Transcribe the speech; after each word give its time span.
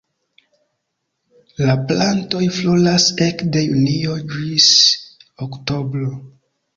La 1.65 1.75
plantoj 1.91 2.41
floras 2.55 3.05
ekde 3.25 3.61
junio 3.65 4.15
ĝis 4.31 4.71
oktobro. 5.47 6.09